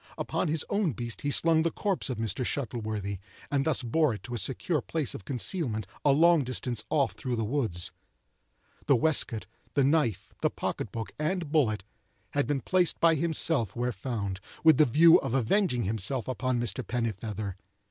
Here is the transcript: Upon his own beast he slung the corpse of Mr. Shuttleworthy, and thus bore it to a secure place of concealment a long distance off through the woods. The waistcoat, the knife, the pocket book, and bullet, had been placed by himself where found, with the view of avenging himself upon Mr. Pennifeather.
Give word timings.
Upon 0.17 0.47
his 0.47 0.65
own 0.67 0.93
beast 0.93 1.21
he 1.21 1.29
slung 1.29 1.61
the 1.61 1.69
corpse 1.69 2.09
of 2.09 2.17
Mr. 2.17 2.43
Shuttleworthy, 2.43 3.19
and 3.51 3.65
thus 3.65 3.83
bore 3.83 4.15
it 4.15 4.23
to 4.23 4.33
a 4.33 4.39
secure 4.39 4.81
place 4.81 5.13
of 5.13 5.25
concealment 5.25 5.85
a 6.03 6.11
long 6.11 6.43
distance 6.43 6.83
off 6.89 7.11
through 7.11 7.35
the 7.35 7.43
woods. 7.45 7.91
The 8.87 8.95
waistcoat, 8.95 9.45
the 9.75 9.83
knife, 9.83 10.33
the 10.41 10.49
pocket 10.49 10.91
book, 10.91 11.11
and 11.19 11.51
bullet, 11.51 11.83
had 12.31 12.47
been 12.47 12.61
placed 12.61 12.99
by 12.99 13.13
himself 13.13 13.75
where 13.75 13.91
found, 13.91 14.39
with 14.63 14.77
the 14.77 14.87
view 14.87 15.19
of 15.21 15.35
avenging 15.35 15.83
himself 15.83 16.27
upon 16.27 16.59
Mr. 16.59 16.83
Pennifeather. 16.83 17.55